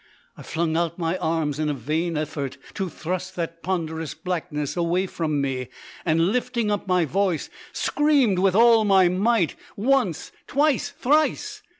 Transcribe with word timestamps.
I 0.35 0.41
flung 0.41 0.75
out 0.75 0.97
my 0.97 1.15
arms 1.19 1.59
in 1.59 1.69
a 1.69 1.75
vain 1.75 2.17
effort 2.17 2.57
to 2.73 2.89
thrust 2.89 3.35
that 3.35 3.61
ponderous 3.61 4.15
blackness 4.15 4.75
away 4.75 5.05
from 5.05 5.39
me, 5.41 5.67
and, 6.05 6.29
lifting 6.31 6.71
up 6.71 6.87
my 6.87 7.05
voice, 7.05 7.51
screamed 7.71 8.39
with 8.39 8.55
all 8.55 8.83
my 8.83 9.09
might 9.09 9.53
once, 9.77 10.31
twice, 10.47 10.89
thrice. 10.97 11.61